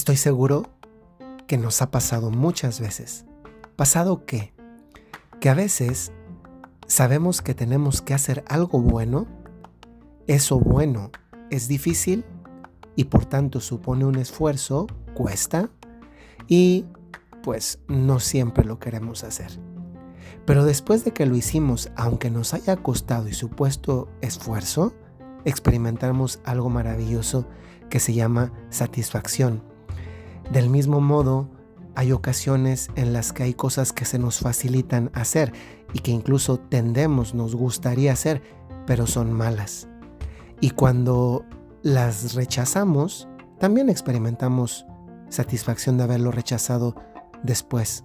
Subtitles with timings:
[0.00, 0.62] Estoy seguro
[1.46, 3.26] que nos ha pasado muchas veces.
[3.76, 4.54] ¿Pasado qué?
[5.40, 6.10] Que a veces
[6.86, 9.26] sabemos que tenemos que hacer algo bueno,
[10.26, 11.10] eso bueno
[11.50, 12.24] es difícil
[12.96, 15.68] y por tanto supone un esfuerzo, cuesta
[16.48, 16.86] y
[17.42, 19.60] pues no siempre lo queremos hacer.
[20.46, 24.94] Pero después de que lo hicimos, aunque nos haya costado y supuesto esfuerzo,
[25.44, 27.46] experimentamos algo maravilloso
[27.90, 29.68] que se llama satisfacción.
[30.50, 31.48] Del mismo modo,
[31.94, 35.52] hay ocasiones en las que hay cosas que se nos facilitan hacer
[35.92, 38.42] y que incluso tendemos, nos gustaría hacer,
[38.86, 39.88] pero son malas.
[40.60, 41.44] Y cuando
[41.82, 44.86] las rechazamos, también experimentamos
[45.28, 46.96] satisfacción de haberlo rechazado
[47.42, 48.04] después.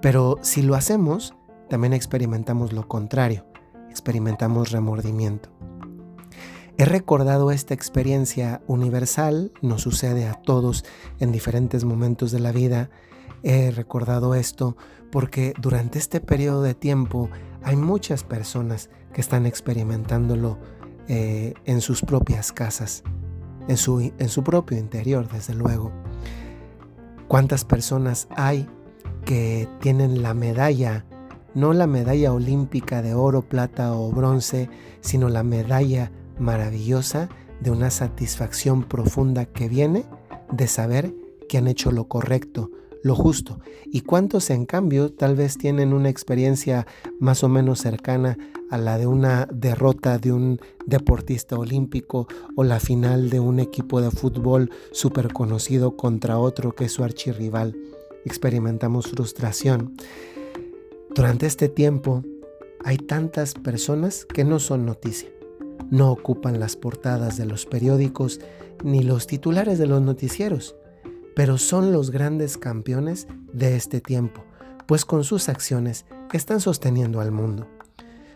[0.00, 1.34] Pero si lo hacemos,
[1.68, 3.44] también experimentamos lo contrario,
[3.90, 5.55] experimentamos remordimiento.
[6.78, 10.84] He recordado esta experiencia universal, nos sucede a todos
[11.18, 12.90] en diferentes momentos de la vida.
[13.42, 14.76] He recordado esto
[15.10, 17.30] porque durante este periodo de tiempo
[17.62, 20.58] hay muchas personas que están experimentándolo
[21.08, 23.04] eh, en sus propias casas,
[23.68, 25.92] en su, en su propio interior, desde luego.
[27.26, 28.68] ¿Cuántas personas hay
[29.24, 31.06] que tienen la medalla,
[31.54, 34.68] no la medalla olímpica de oro, plata o bronce,
[35.00, 37.28] sino la medalla maravillosa
[37.60, 40.04] de una satisfacción profunda que viene
[40.52, 41.14] de saber
[41.48, 42.70] que han hecho lo correcto,
[43.02, 43.60] lo justo.
[43.86, 46.86] Y cuántos en cambio tal vez tienen una experiencia
[47.20, 48.36] más o menos cercana
[48.70, 54.00] a la de una derrota de un deportista olímpico o la final de un equipo
[54.00, 57.76] de fútbol súper conocido contra otro que es su archirrival.
[58.24, 59.94] Experimentamos frustración.
[61.14, 62.24] Durante este tiempo
[62.84, 65.35] hay tantas personas que no son noticia
[65.90, 68.40] no ocupan las portadas de los periódicos
[68.84, 70.76] ni los titulares de los noticieros,
[71.34, 74.44] pero son los grandes campeones de este tiempo,
[74.86, 76.06] pues con sus acciones
[76.36, 77.66] están sosteniendo al mundo.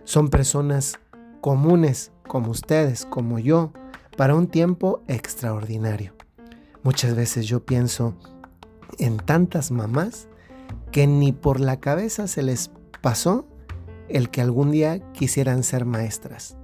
[0.05, 0.99] Son personas
[1.41, 3.73] comunes como ustedes, como yo,
[4.17, 6.15] para un tiempo extraordinario.
[6.83, 8.15] Muchas veces yo pienso
[8.99, 10.29] en tantas mamás
[10.93, 12.71] que ni por la cabeza se les
[13.01, 13.47] pasó
[14.09, 16.57] el que algún día quisieran ser maestras.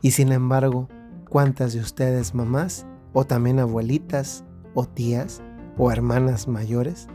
[0.00, 0.88] Y sin embargo,
[1.28, 4.44] ¿cuántas de ustedes mamás o también abuelitas
[4.74, 5.42] o tías
[5.78, 7.08] o hermanas mayores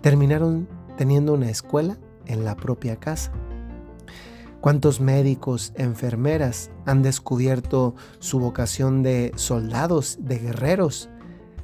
[0.00, 3.32] terminaron teniendo una escuela en la propia casa?
[4.64, 11.10] ¿Cuántos médicos, enfermeras han descubierto su vocación de soldados, de guerreros?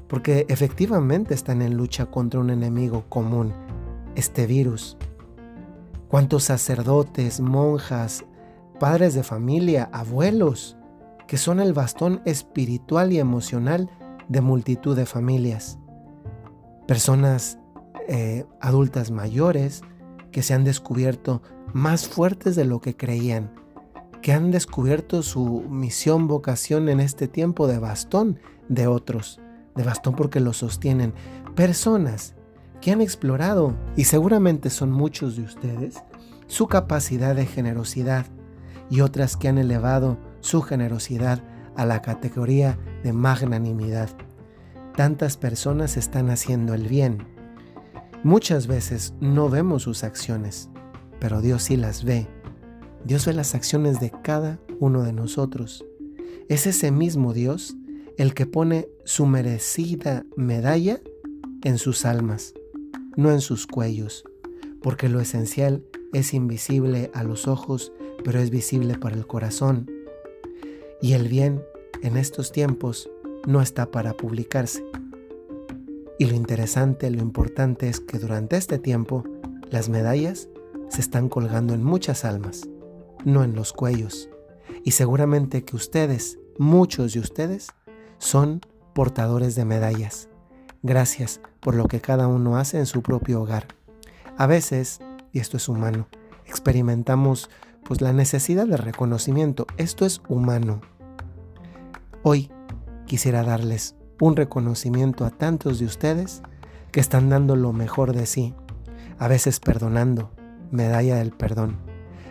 [0.06, 3.54] Porque efectivamente están en lucha contra un enemigo común,
[4.16, 4.98] este virus.
[6.08, 8.26] ¿Cuántos sacerdotes, monjas,
[8.80, 10.76] padres de familia, abuelos,
[11.28, 13.88] que son el bastón espiritual y emocional
[14.28, 15.78] de multitud de familias.
[16.88, 17.60] Personas
[18.08, 19.82] eh, adultas mayores
[20.32, 21.42] que se han descubierto
[21.72, 23.52] más fuertes de lo que creían,
[24.22, 29.40] que han descubierto su misión, vocación en este tiempo de bastón de otros,
[29.76, 31.14] de bastón porque lo sostienen.
[31.54, 32.34] Personas
[32.80, 36.02] que han explorado, y seguramente son muchos de ustedes,
[36.46, 38.26] su capacidad de generosidad,
[38.90, 41.42] y otras que han elevado su generosidad
[41.76, 44.10] a la categoría de magnanimidad.
[44.96, 47.26] Tantas personas están haciendo el bien.
[48.24, 50.68] Muchas veces no vemos sus acciones,
[51.20, 52.26] pero Dios sí las ve.
[53.04, 55.84] Dios ve las acciones de cada uno de nosotros.
[56.48, 57.76] Es ese mismo Dios
[58.18, 61.00] el que pone su merecida medalla
[61.62, 62.52] en sus almas,
[63.16, 64.24] no en sus cuellos,
[64.82, 67.92] porque lo esencial es invisible a los ojos
[68.24, 69.90] pero es visible para el corazón.
[71.00, 71.62] Y el bien
[72.02, 73.10] en estos tiempos
[73.46, 74.84] no está para publicarse.
[76.18, 79.24] Y lo interesante, lo importante es que durante este tiempo
[79.70, 80.48] las medallas
[80.88, 82.68] se están colgando en muchas almas,
[83.24, 84.28] no en los cuellos.
[84.84, 87.68] Y seguramente que ustedes, muchos de ustedes,
[88.18, 88.60] son
[88.94, 90.28] portadores de medallas.
[90.82, 93.68] Gracias por lo que cada uno hace en su propio hogar.
[94.36, 95.00] A veces,
[95.32, 96.08] y esto es humano,
[96.46, 97.48] experimentamos
[97.84, 99.66] pues la necesidad de reconocimiento.
[99.76, 100.80] Esto es humano.
[102.22, 102.50] Hoy
[103.06, 106.42] quisiera darles un reconocimiento a tantos de ustedes
[106.92, 108.54] que están dando lo mejor de sí,
[109.18, 110.30] a veces perdonando,
[110.70, 111.78] medalla del perdón,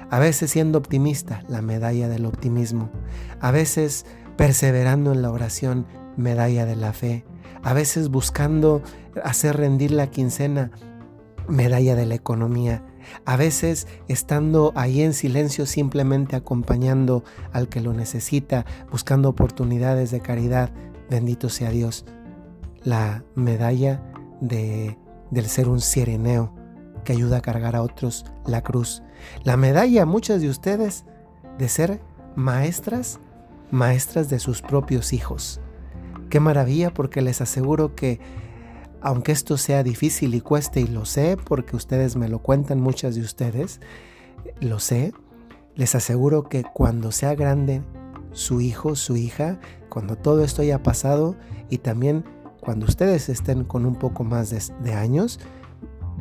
[0.09, 2.89] a veces siendo optimista, la medalla del optimismo,
[3.39, 4.05] a veces
[4.37, 5.85] perseverando en la oración,
[6.17, 7.25] medalla de la fe,
[7.63, 8.81] a veces buscando
[9.23, 10.71] hacer rendir la quincena,
[11.47, 12.83] medalla de la economía,
[13.25, 20.21] a veces estando ahí en silencio simplemente acompañando al que lo necesita, buscando oportunidades de
[20.21, 20.71] caridad,
[21.09, 22.05] bendito sea Dios.
[22.83, 24.01] la medalla
[24.39, 24.97] de,
[25.31, 26.53] del ser un sireneo
[27.03, 29.03] que ayuda a cargar a otros la cruz.
[29.43, 31.05] La medalla, muchas de ustedes,
[31.57, 32.01] de ser
[32.35, 33.19] maestras,
[33.71, 35.59] maestras de sus propios hijos.
[36.29, 38.19] Qué maravilla porque les aseguro que
[39.01, 43.15] aunque esto sea difícil y cueste, y lo sé porque ustedes me lo cuentan, muchas
[43.15, 43.79] de ustedes,
[44.59, 45.13] lo sé,
[45.75, 47.81] les aseguro que cuando sea grande
[48.31, 49.59] su hijo, su hija,
[49.89, 51.35] cuando todo esto haya pasado
[51.69, 52.25] y también
[52.59, 55.39] cuando ustedes estén con un poco más de, años,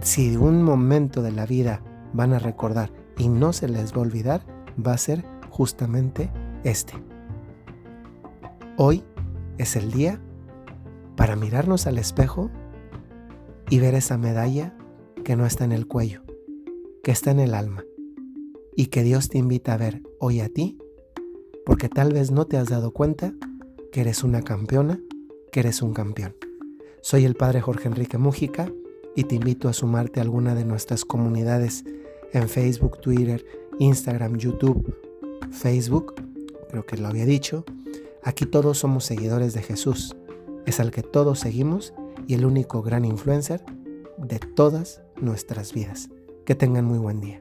[0.00, 1.82] si un momento de la vida
[2.12, 4.42] van a recordar y no se les va a olvidar,
[4.84, 6.30] va a ser justamente
[6.62, 6.94] este.
[8.76, 9.04] Hoy
[9.58, 10.20] es el día
[11.16, 12.48] para mirarnos al espejo
[13.70, 14.76] y ver esa medalla
[15.24, 16.22] que no está en el cuello,
[17.02, 17.84] que está en el alma
[18.74, 20.78] y que Dios te invita a ver hoy a ti,
[21.66, 23.34] porque tal vez no te has dado cuenta
[23.92, 25.00] que eres una campeona,
[25.52, 26.34] que eres un campeón.
[27.02, 28.72] Soy el Padre Jorge Enrique Mújica
[29.14, 31.84] y te invito a sumarte a alguna de nuestras comunidades
[32.32, 33.44] en Facebook, Twitter,
[33.78, 34.94] Instagram, YouTube,
[35.50, 36.14] Facebook,
[36.70, 37.64] creo que lo había dicho.
[38.22, 40.16] Aquí todos somos seguidores de Jesús,
[40.66, 41.94] es al que todos seguimos
[42.28, 43.64] y el único gran influencer
[44.18, 46.10] de todas nuestras vidas.
[46.44, 47.40] Que tengan muy buen día.